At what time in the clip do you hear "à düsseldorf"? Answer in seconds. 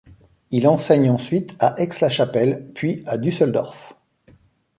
3.05-3.93